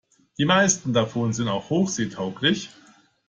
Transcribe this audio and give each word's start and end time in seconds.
Die 0.39 0.45
meisten 0.45 0.93
davon 0.93 1.31
sind 1.31 1.47
auch 1.47 1.69
hochseetauglich. 1.69 2.71